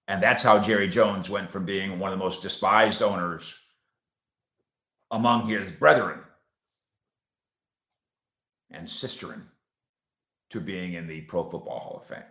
[0.08, 3.60] And that's how Jerry Jones went from being one of the most despised owners
[5.12, 6.20] among his brethren
[8.72, 9.42] and sisterin
[10.52, 12.24] to being in the Pro Football Hall of Fame.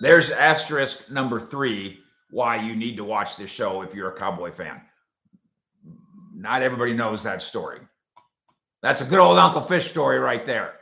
[0.00, 4.50] There's asterisk number three why you need to watch this show if you're a Cowboy
[4.50, 4.80] fan.
[6.34, 7.78] Not everybody knows that story.
[8.82, 10.72] That's a good old Uncle Fish story right there.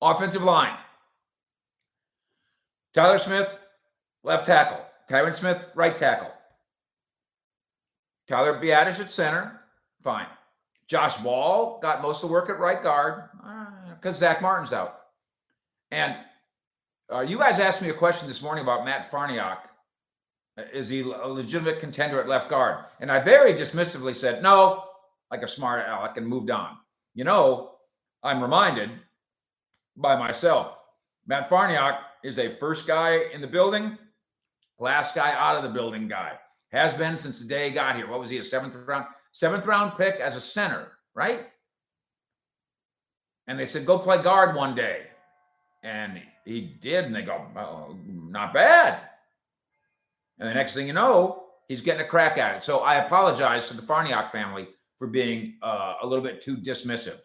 [0.00, 0.76] Offensive line.
[2.94, 3.48] Tyler Smith,
[4.22, 4.84] left tackle.
[5.08, 6.32] Tyron Smith, right tackle.
[8.28, 9.60] Tyler Biadasz at center.
[10.02, 10.26] Fine.
[10.88, 13.24] Josh Ball got most of the work at right guard
[13.96, 15.00] because uh, Zack Martin's out.
[15.90, 16.16] And
[17.12, 19.58] uh, you guys asked me a question this morning about Matt Farniok.
[20.72, 22.84] Is he a legitimate contender at left guard?
[23.00, 24.84] And I very dismissively said, no,
[25.30, 26.76] like a smart aleck, and moved on.
[27.14, 27.72] You know,
[28.22, 28.90] I'm reminded
[29.96, 30.76] by myself.
[31.26, 33.98] Matt Farniok is a first guy in the building,
[34.78, 36.32] last guy out of the building guy.
[36.70, 38.08] Has been since the day he got here.
[38.08, 39.06] What was he, a seventh round?
[39.32, 41.46] Seventh round pick as a center, right?
[43.46, 45.06] And they said, go play guard one day.
[45.82, 47.04] And he did.
[47.04, 47.46] And they go,
[48.06, 49.00] not bad.
[50.38, 52.62] And the next thing you know, he's getting a crack at it.
[52.62, 57.20] So I apologize to the Farniok family for being uh, a little bit too dismissive.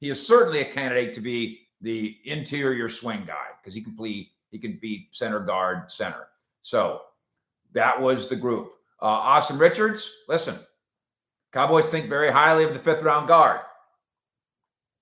[0.00, 4.28] He is certainly a candidate to be the interior swing guy because he can play,
[4.50, 6.28] he can be center guard, center.
[6.62, 7.02] So
[7.72, 8.72] that was the group.
[9.00, 10.56] Uh, Asim Richards, listen,
[11.52, 13.60] Cowboys think very highly of the fifth round guard.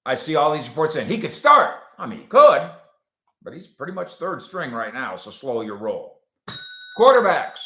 [0.05, 1.77] I see all these reports saying he could start.
[1.99, 2.68] I mean, he could,
[3.42, 5.14] but he's pretty much third string right now.
[5.16, 6.21] So slow your roll.
[6.99, 7.61] Quarterbacks.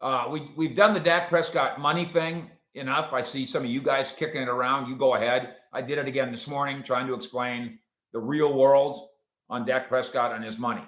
[0.00, 3.12] Uh, we we've done the Dak Prescott money thing enough.
[3.12, 4.88] I see some of you guys kicking it around.
[4.88, 5.54] You go ahead.
[5.72, 7.78] I did it again this morning, trying to explain
[8.12, 9.08] the real world
[9.50, 10.84] on Dak Prescott and his money.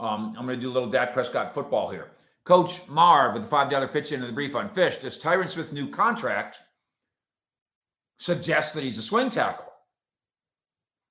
[0.00, 2.10] Um, I'm going to do a little Dak Prescott football here.
[2.44, 4.98] Coach Marv with the $5 pitch into the brief on Fish.
[4.98, 6.58] Does Tyron Smith's new contract
[8.18, 9.72] suggest that he's a swing tackle?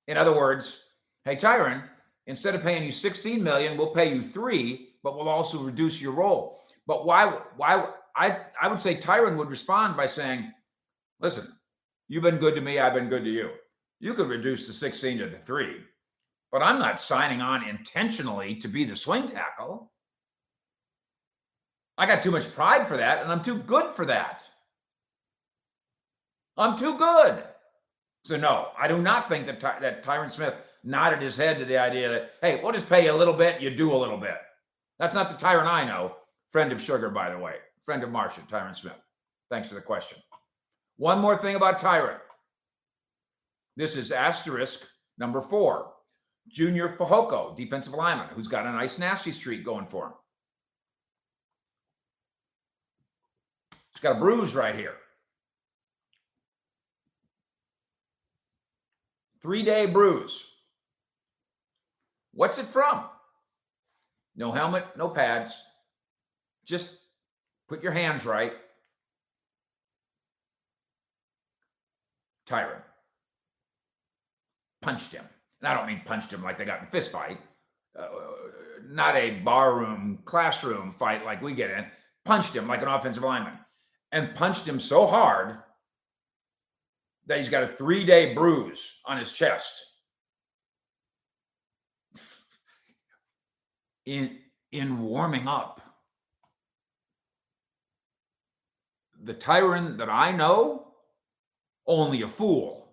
[0.06, 0.82] In other words,
[1.24, 1.82] hey, Tyron,
[2.26, 6.12] instead of paying you 16 million, we'll pay you three, but we'll also reduce your
[6.12, 6.60] role.
[6.86, 10.52] But why, why, I, I would say Tyron would respond by saying,
[11.20, 11.46] listen,
[12.08, 12.78] you've been good to me.
[12.78, 13.50] I've been good to you.
[14.00, 15.76] You could reduce the 16 to the three,
[16.52, 19.90] but I'm not signing on intentionally to be the swing tackle.
[21.96, 24.44] I got too much pride for that, and I'm too good for that.
[26.56, 27.42] I'm too good.
[28.24, 31.64] So no, I do not think that Ty- that Tyron Smith nodded his head to
[31.64, 34.18] the idea that hey, we'll just pay you a little bit, you do a little
[34.18, 34.36] bit.
[34.98, 36.16] That's not the Tyron I know.
[36.54, 38.92] Friend of Sugar, by the way, friend of Marcia, Tyron Smith.
[39.50, 40.18] Thanks for the question.
[40.98, 42.20] One more thing about Tyron.
[43.74, 44.86] This is asterisk
[45.18, 45.90] number four.
[46.46, 50.12] Junior Fehoko, defensive lineman, who's got a nice nasty streak going for him.
[53.92, 54.94] He's got a bruise right here.
[59.42, 60.46] Three day bruise.
[62.32, 63.06] What's it from?
[64.36, 65.52] No helmet, no pads.
[66.64, 66.98] Just
[67.68, 68.52] put your hands right.
[72.48, 72.82] Tyron
[74.84, 75.24] punched him.
[75.60, 77.38] And I don't mean punched him like they got in a fist fight.
[77.98, 78.06] Uh,
[78.86, 81.86] not a barroom, classroom fight like we get in.
[82.24, 83.58] Punched him like an offensive lineman
[84.12, 85.58] and punched him so hard
[87.26, 89.72] that he's got a three day bruise on his chest.
[94.06, 94.38] In,
[94.70, 95.80] in warming up,
[99.24, 100.88] the Tyron that I know,
[101.86, 102.88] only a fool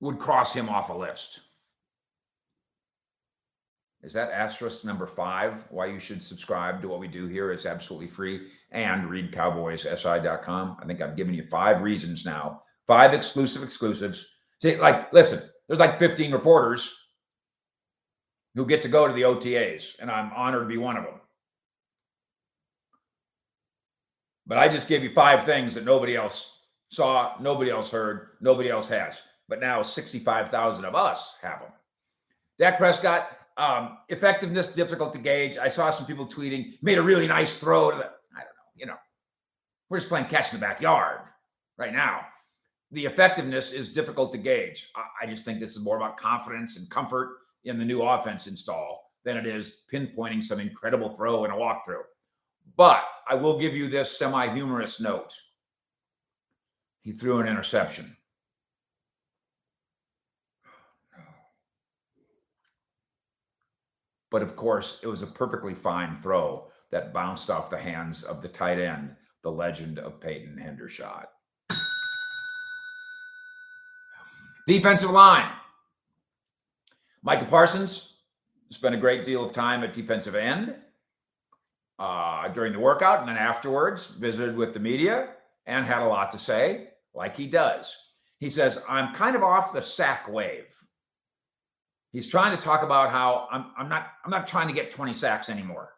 [0.00, 1.40] would cross him off a list.
[4.02, 5.64] Is that asterisk number five?
[5.70, 7.50] Why you should subscribe to what we do here?
[7.52, 8.48] It's absolutely free.
[8.70, 10.76] And read cowboyssi.com.
[10.80, 14.24] I think I've given you five reasons now, five exclusive exclusives.
[14.62, 16.94] See, like, listen, there's like 15 reporters
[18.54, 21.20] who get to go to the OTAs, and I'm honored to be one of them.
[24.48, 26.52] But I just gave you five things that nobody else
[26.88, 29.20] saw, nobody else heard, nobody else has.
[29.46, 31.70] But now 65,000 of us have them.
[32.58, 35.58] Dak Prescott, um, effectiveness difficult to gauge.
[35.58, 37.90] I saw some people tweeting, made a really nice throw.
[37.90, 38.96] The, I don't know, you know,
[39.90, 41.20] we're just playing catch in the backyard
[41.76, 42.22] right now.
[42.90, 44.90] The effectiveness is difficult to gauge.
[44.96, 48.46] I, I just think this is more about confidence and comfort in the new offense
[48.46, 52.04] install than it is pinpointing some incredible throw in a walkthrough.
[52.78, 55.34] But I will give you this semi humorous note.
[57.02, 58.16] He threw an interception.
[64.30, 68.42] But of course, it was a perfectly fine throw that bounced off the hands of
[68.42, 71.26] the tight end, the legend of Peyton Hendershot.
[74.68, 75.50] Defensive line.
[77.22, 78.18] Micah Parsons
[78.70, 80.76] spent a great deal of time at defensive end
[81.98, 85.30] uh, during the workout and then afterwards, visited with the media
[85.66, 87.96] and had a lot to say, like he does.
[88.38, 90.74] He says, I'm kind of off the sack wave.
[92.12, 95.12] He's trying to talk about how I'm, I'm not I'm not trying to get 20
[95.12, 95.92] sacks anymore.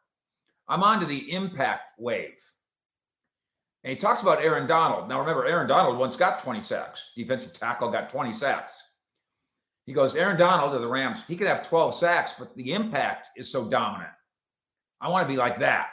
[0.69, 2.39] I'm on to the impact wave.
[3.85, 5.09] And he talks about Aaron Donald.
[5.09, 7.11] Now remember, Aaron Donald once got 20 sacks.
[7.17, 8.83] Defensive tackle got 20 sacks.
[9.87, 13.29] He goes, Aaron Donald of the Rams, he could have 12 sacks, but the impact
[13.37, 14.13] is so dominant.
[15.01, 15.89] I want to be like that.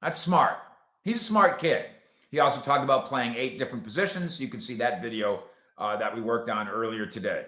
[0.00, 0.56] That's smart.
[1.02, 1.86] He's a smart kid.
[2.30, 4.40] He also talked about playing eight different positions.
[4.40, 5.44] You can see that video
[5.78, 7.44] uh, that we worked on earlier today.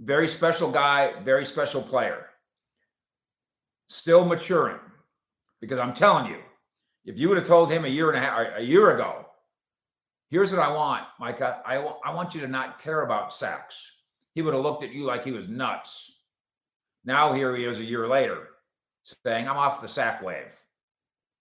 [0.00, 2.26] Very special guy, very special player.
[3.88, 4.78] Still maturing.
[5.60, 6.38] Because I'm telling you,
[7.04, 9.26] if you would have told him a year and a half, a year ago,
[10.30, 11.60] here's what I want, Micah.
[11.66, 13.97] I, I want you to not care about sacks.
[14.38, 16.20] He would have looked at you like he was nuts.
[17.04, 18.50] Now here he is a year later
[19.26, 20.54] saying, I'm off the sack wave.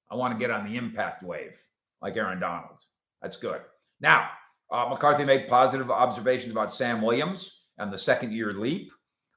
[0.09, 1.55] I want to get on the impact wave
[2.01, 2.79] like Aaron Donald.
[3.21, 3.61] That's good.
[4.01, 4.31] Now,
[4.71, 8.91] uh, McCarthy made positive observations about Sam Williams and the second year leap.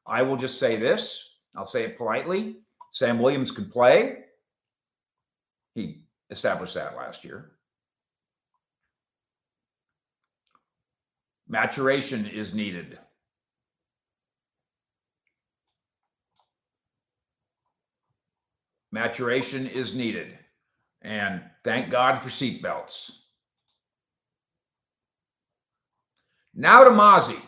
[0.06, 4.24] I will just say this I'll say it politely Sam Williams can play.
[5.74, 7.50] He established that last year.
[11.46, 12.98] Maturation is needed.
[18.92, 20.36] Maturation is needed.
[21.02, 23.10] And thank God for seatbelts.
[26.54, 27.40] Now to Mazi.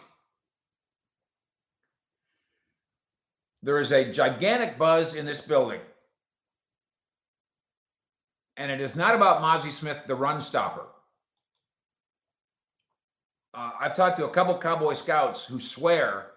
[3.63, 5.81] There is a gigantic buzz in this building.
[8.57, 10.87] And it is not about Mazi Smith, the run stopper.
[13.55, 16.29] Uh, I've talked to a couple Cowboy scouts who swear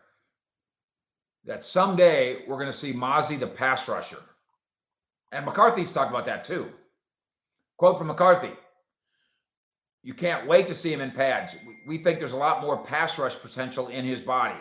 [1.46, 4.22] that someday we're going to see Mazi, the pass rusher.
[5.36, 6.72] And McCarthy's talked about that too.
[7.78, 8.54] Quote from McCarthy
[10.02, 11.58] You can't wait to see him in pads.
[11.86, 14.60] We think there's a lot more pass rush potential in his body.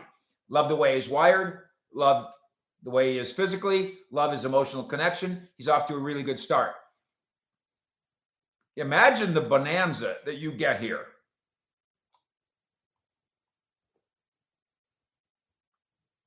[0.50, 1.60] Love the way he's wired,
[1.94, 2.26] love
[2.82, 5.48] the way he is physically, love his emotional connection.
[5.56, 6.72] He's off to a really good start.
[8.76, 11.06] Imagine the bonanza that you get here.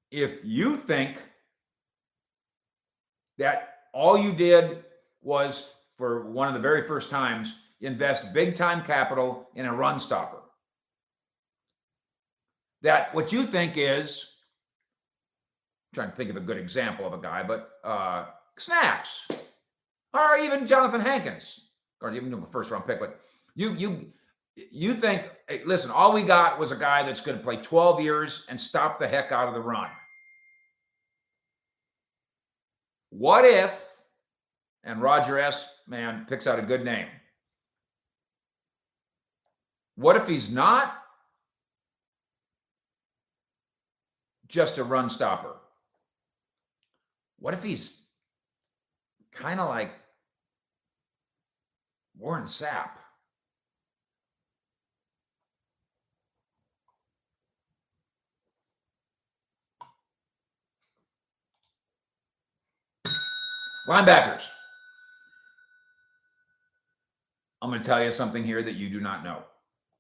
[0.10, 1.22] If you think
[3.38, 4.84] that all you did
[5.24, 10.00] was for one of the very first times invest big time capital in a run
[10.00, 10.38] stopper,
[12.84, 14.34] that what you think is
[15.96, 18.26] trying to think of a good example of a guy, but uh,
[18.60, 19.28] Snacks,
[20.14, 21.62] or even Johnathan Hankins,
[22.00, 23.00] or even a first round pick.
[23.00, 23.20] But
[23.56, 24.12] you you
[24.56, 28.02] you think, hey, listen, all we got was a guy that's going to play 12
[28.02, 29.90] years and stop the heck out of the run.
[33.10, 33.87] What if,
[34.84, 35.70] and Roger S.
[35.88, 37.08] Man picks out a good name.
[39.96, 40.96] What if he's not
[44.48, 45.56] just a run stopper?
[47.40, 48.06] What if he's
[49.34, 49.92] kind of like
[52.18, 52.90] Warren Sapp?
[63.88, 64.44] Linebackers.
[67.68, 69.44] I'm going to tell you something here that you do not know.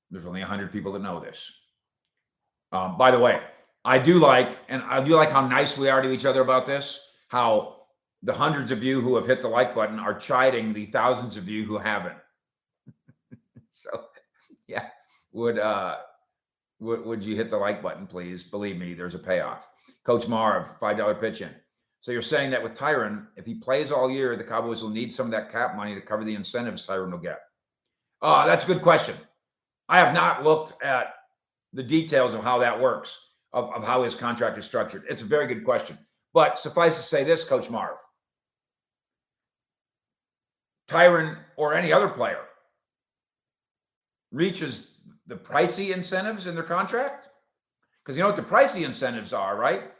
[0.09, 1.51] There's only 100 people that know this.
[2.71, 3.41] Um, by the way,
[3.83, 6.65] I do like, and I do like how nice we are to each other about
[6.65, 7.75] this how
[8.23, 11.47] the hundreds of you who have hit the like button are chiding the thousands of
[11.47, 12.17] you who haven't.
[13.71, 14.05] so,
[14.67, 14.87] yeah,
[15.31, 15.97] would uh,
[16.79, 18.43] would would you hit the like button, please?
[18.43, 19.67] Believe me, there's a payoff.
[20.03, 21.51] Coach Marv, five dollar pitch in.
[22.01, 25.11] So you're saying that with Tyron, if he plays all year, the Cowboys will need
[25.11, 27.39] some of that cap money to cover the incentives Tyron will get.
[28.21, 29.15] Uh, that's a good question.
[29.89, 31.13] I have not looked at
[31.73, 33.17] the details of how that works,
[33.53, 35.03] of, of how his contract is structured.
[35.09, 35.97] It's a very good question.
[36.33, 37.97] But suffice to say this, Coach Marv
[40.89, 42.39] Tyron or any other player
[44.31, 47.27] reaches the pricey incentives in their contract?
[48.03, 49.91] Because you know what the pricey incentives are, right?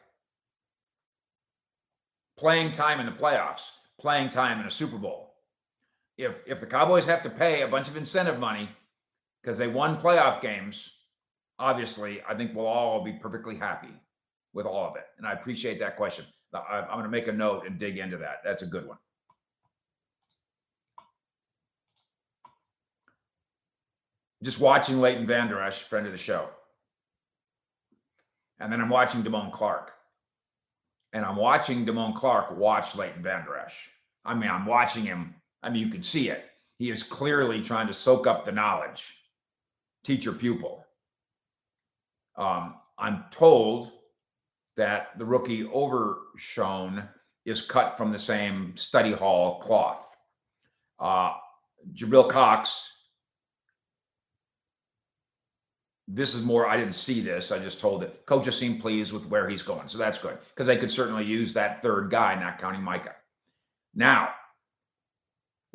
[2.37, 5.26] Playing time in the playoffs, playing time in a Super Bowl.
[6.17, 8.69] If if the Cowboys have to pay a bunch of incentive money
[9.41, 10.97] because they won playoff games,
[11.59, 13.93] obviously, I think we'll all be perfectly happy
[14.53, 15.05] with all of it?
[15.17, 16.25] And I appreciate that question.
[16.53, 18.41] I'm going to make a note and dig into that.
[18.43, 18.97] That's a good one.
[24.43, 26.49] Just watching Leighton Vander Esch, friend of the show.
[28.59, 29.91] And then I'm watching Damone Clark.
[31.13, 33.89] And I'm watching Damone Clark watch Leighton Vander Esch.
[34.25, 35.35] I mean, I'm watching him.
[35.67, 36.45] I mean, you can see it.
[36.79, 39.17] He is clearly trying to soak up the knowledge,
[40.05, 40.85] teacher pupil.
[42.37, 43.91] Um, I'm told
[44.77, 47.09] that the rookie Overshown
[47.43, 50.15] is cut from the same study hall cloth.
[50.99, 51.33] Uh,
[51.93, 52.89] Jabril Cox,
[56.07, 57.51] this is more, I didn't see this.
[57.51, 58.25] I just told it.
[58.25, 59.89] Coaches seem pleased with where he's going.
[59.89, 63.15] So that's good because they could certainly use that third guy, not counting Micah.
[63.93, 64.29] Now,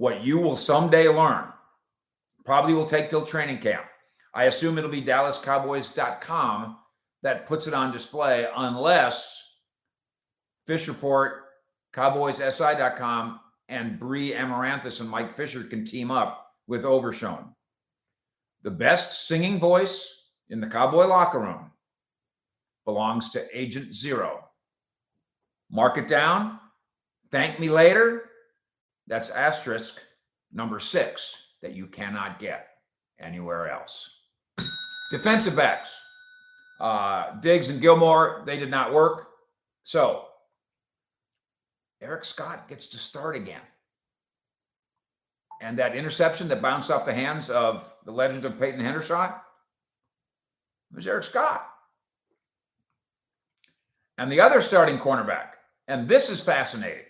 [0.03, 1.45] what you will someday learn
[2.45, 3.85] probably will take till training camp.
[4.35, 6.77] I assume it'll be DallasCowboys.com
[7.23, 9.59] that puts it on display unless
[10.67, 11.45] Fish Report,
[11.95, 13.39] CowboysSI.com,
[13.69, 17.55] and Bri Amaranthus and Mike Fisher can team up with Overshown.
[18.65, 21.71] The best singing voice in the Cowboy locker room
[22.85, 24.49] belongs to Agent Zero.
[25.71, 26.59] Mark it down.
[27.31, 28.31] Thank me later.
[29.07, 30.01] That's asterisk
[30.53, 32.69] number six that you cannot get
[33.21, 34.11] anywhere else.
[35.11, 35.95] Defensive backs.
[36.81, 39.29] Uh, Diggs and Gilmore, they did not work.
[39.85, 40.25] So
[42.01, 43.61] Eric Scott gets to start again.
[45.61, 49.41] And that interception that bounced off the hands of the legend of Peyton Hendershot
[50.93, 51.69] was Eric Scott.
[54.19, 55.53] And the other starting cornerback,
[55.87, 57.05] and this is fascinating.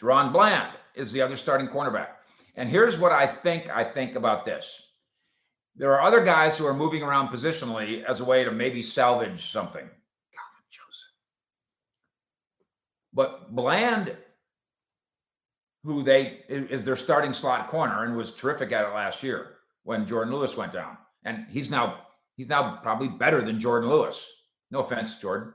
[0.00, 2.08] DaRon Bland is the other starting cornerback.
[2.56, 4.88] And here's what I think I think about this.
[5.76, 9.50] There are other guys who are moving around positionally as a way to maybe salvage
[9.50, 9.84] something.
[9.84, 11.12] Kelvin Joseph.
[13.12, 14.16] But Bland,
[15.84, 20.04] who they is their starting slot corner and was terrific at it last year when
[20.04, 20.98] Jourdan Lewis went down.
[21.24, 22.00] And he's now
[22.36, 24.28] he's now probably better than Jourdan Lewis.
[24.72, 25.52] No offense, Jourdan.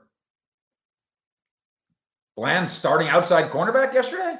[2.36, 4.36] Bland starting outside cornerback yesterday?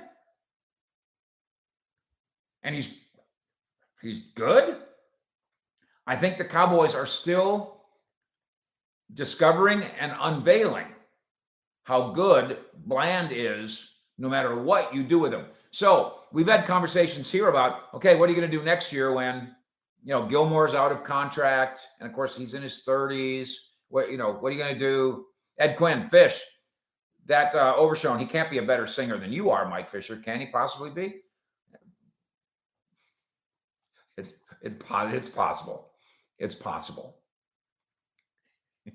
[2.63, 2.99] And he's
[4.03, 4.79] he's good.
[6.07, 7.83] I think the Cowboys are still
[9.13, 10.87] discovering and unveiling
[11.85, 15.47] how good Bland is no matter what you do with him.
[15.71, 19.13] So we've had conversations here about okay, what are you going to do next year
[19.13, 19.55] when
[20.03, 23.51] you know Gilmore's out of contract, and of course he's in his 30s.
[23.89, 25.27] What you know, what are you going to do?
[25.59, 26.41] Ed Quinn, Fish,
[27.27, 30.17] that uh, Overshown, he can't be a better singer than you are, Mike Fisher.
[30.17, 31.21] Can he possibly be?
[34.17, 35.91] It's it's it's possible.
[36.39, 37.19] It's possible.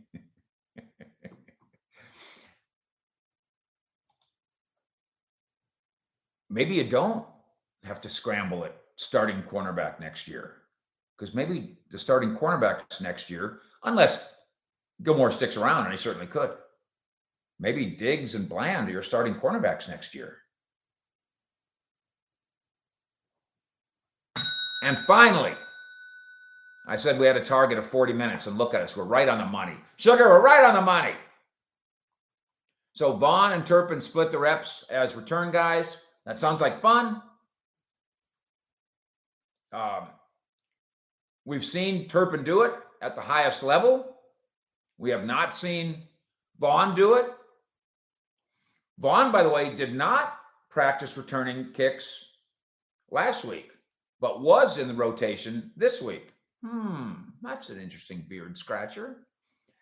[6.49, 7.25] maybe you don't
[7.83, 10.55] have to scramble at starting cornerback next year
[11.17, 14.33] because maybe the starting cornerbacks next year, unless
[15.03, 16.51] Gilmore sticks around, and he certainly could.
[17.59, 20.37] Maybe Diggs and Bland are your starting cornerbacks next year.
[24.81, 25.53] And finally,
[26.87, 28.95] I said we had a target of 40 minutes, and look at us.
[28.95, 29.75] We're right on the money.
[29.97, 31.13] Sugar, we're right on the money.
[32.93, 35.97] So Vaughn and Turpin split the reps as return guys.
[36.25, 37.21] That sounds like fun.
[39.71, 40.07] Um,
[41.45, 44.15] we've seen Turpin do it at the highest level.
[44.97, 46.03] We have not seen
[46.59, 47.25] Vaughn do it.
[48.99, 50.39] Vaughn, by the way, did not
[50.69, 52.25] practice returning kicks
[53.09, 53.71] last week,
[54.19, 56.33] but was in the rotation this week.
[56.65, 59.25] Hmm, that's an interesting beard scratcher.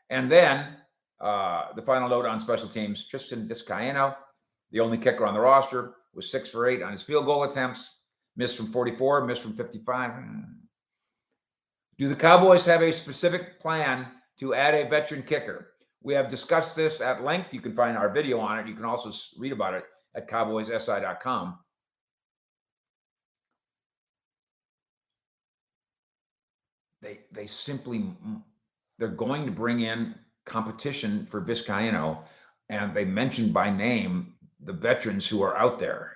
[0.09, 0.77] And then
[1.19, 4.15] uh, the final note on special teams Tristan Vizcaino,
[4.71, 8.01] the only kicker on the roster, was six for eight on his field goal attempts,
[8.35, 10.11] missed from 44, missed from 55.
[10.11, 10.41] Hmm.
[11.97, 14.05] Do the Cowboys have a specific plan
[14.37, 15.71] to add a veteran kicker?
[16.07, 17.53] We have discussed this at length.
[17.53, 18.65] You can find our video on it.
[18.65, 19.83] You can also read about it
[20.15, 21.59] at cowboyssi.com.
[27.01, 28.05] they they simply
[28.97, 32.19] they're going to bring in competition for Vizcaino,
[32.69, 36.15] and they mentioned by name the veterans who are out there.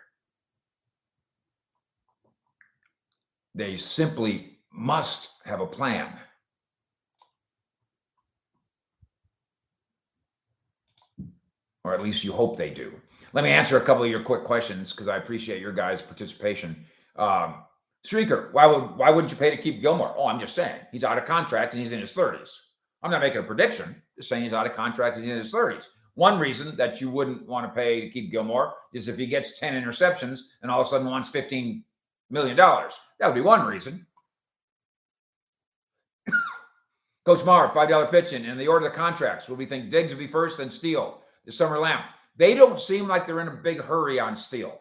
[3.53, 6.13] They simply must have a plan.
[11.83, 12.93] Or at least you hope they do.
[13.33, 16.85] Let me answer a couple of your quick questions because I appreciate your guys' participation.
[17.15, 17.63] Um,
[18.05, 20.13] Streaker, why would why wouldn't you pay to keep Gilmore?
[20.17, 22.49] Oh, I'm just saying he's out of contract and he's in his 30s.
[23.03, 24.01] I'm not making a prediction.
[24.17, 25.85] Just saying he's out of contract and he's in his 30s.
[26.15, 29.59] One reason that you wouldn't want to pay to keep Gilmore is if he gets
[29.59, 31.83] 10 interceptions and all of a sudden wants 15
[32.29, 32.93] million dollars.
[33.19, 34.05] That would be one reason.
[37.25, 39.47] Coach Marr, five dollar pitching in the order of the contracts.
[39.47, 42.03] Will we think Diggs will be first, then Steele, the summer lamb?
[42.37, 44.79] They don't seem like they're in a big hurry on Steele.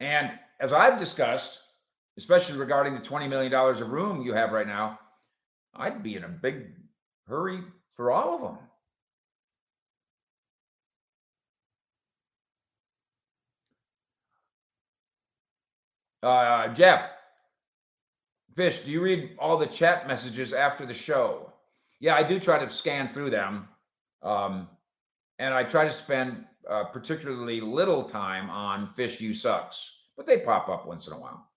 [0.00, 1.58] And as I've discussed,
[2.18, 4.98] especially regarding the $20 million of room you have right now,
[5.74, 6.72] I'd be in a big
[7.26, 7.60] hurry
[7.96, 8.58] for all of them.
[16.22, 17.10] Uh, Jeff,
[18.56, 21.53] Fish, do you read all the chat messages after the show?
[22.04, 23.66] Yeah, I do try to scan through them.
[24.22, 24.68] Um,
[25.38, 30.40] and I try to spend uh, particularly little time on Fish You Sucks, but they
[30.40, 31.48] pop up once in a while.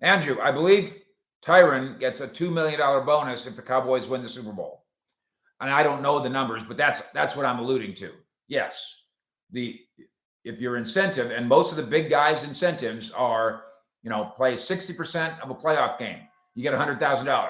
[0.00, 1.04] Andrew, I believe
[1.40, 4.86] Tyron gets a $2 million bonus if the Cowboys win the Super Bowl.
[5.60, 8.10] And I don't know the numbers, but that's that's what I'm alluding to.
[8.48, 8.92] Yes.
[9.52, 9.78] The
[10.42, 13.62] if your incentive, and most of the big guys' incentives are,
[14.02, 16.22] you know, play 60% of a playoff game,
[16.56, 17.48] you get $100,000.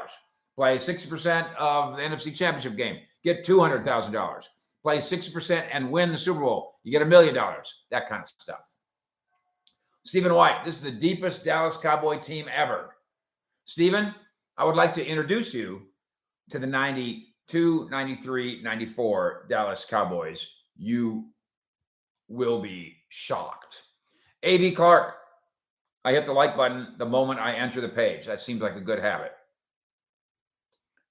[0.56, 4.42] Play 60% of the NFC Championship game, get $200,000
[4.86, 8.28] play 60% and win the Super Bowl, you get a million dollars, that kind of
[8.38, 8.60] stuff.
[10.04, 12.94] Stephen White, this is the deepest Dallas Cowboy team ever.
[13.64, 14.14] Stephen,
[14.56, 15.82] I would like to introduce you
[16.50, 20.48] to the 92, 93, 94 Dallas Cowboys.
[20.76, 21.30] You
[22.28, 23.82] will be shocked.
[24.44, 25.16] AV Clark,
[26.04, 28.24] I hit the like button the moment I enter the page.
[28.26, 29.32] That seems like a good habit.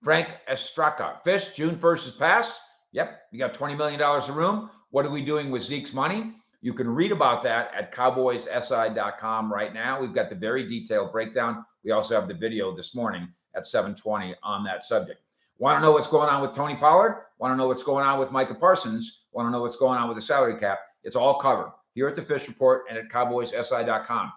[0.02, 2.60] Frank Estraka, Fish, June 1st is passed.
[2.92, 4.70] Yep, you got $20 million a room.
[4.92, 6.34] What are we doing with Zeke's money?
[6.62, 10.00] You can read about that at cowboyssi.com right now.
[10.00, 11.66] We've got the very detailed breakdown.
[11.84, 15.22] We also have the video this morning at 720 on that subject.
[15.58, 17.26] Want to know what's going on with Tony Pollard?
[17.40, 19.26] Want to know what's going on with Micah Parsons?
[19.32, 20.80] Want to know what's going on with the salary cap?
[21.04, 24.32] It's all covered here at the Fish Report and at cowboyssi.com.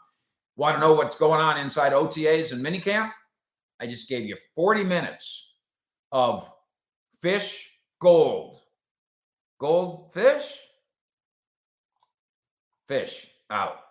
[0.57, 3.11] Want to know what's going on inside OTAs and minicamp?
[3.81, 5.48] I just gave you 40 minutes
[6.13, 6.51] of
[7.21, 8.61] fish gold.
[9.61, 10.59] Gold fish?
[12.87, 13.88] Fish out.